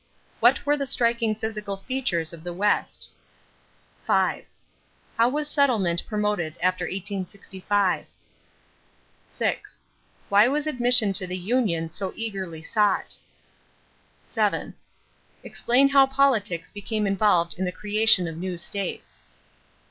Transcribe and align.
What 0.39 0.65
were 0.65 0.75
the 0.75 0.87
striking 0.87 1.35
physical 1.35 1.77
features 1.77 2.33
of 2.33 2.43
the 2.43 2.55
West? 2.55 3.11
5. 4.07 4.47
How 5.15 5.29
was 5.29 5.47
settlement 5.47 6.07
promoted 6.07 6.55
after 6.59 6.85
1865? 6.85 8.07
6. 9.29 9.81
Why 10.27 10.47
was 10.47 10.65
admission 10.65 11.13
to 11.13 11.27
the 11.27 11.37
union 11.37 11.91
so 11.91 12.13
eagerly 12.15 12.63
sought? 12.63 13.19
7. 14.25 14.73
Explain 15.43 15.89
how 15.89 16.07
politics 16.07 16.71
became 16.71 17.05
involved 17.05 17.53
in 17.59 17.65
the 17.65 17.71
creation 17.71 18.27
of 18.27 18.37
new 18.37 18.57
states. 18.57 19.25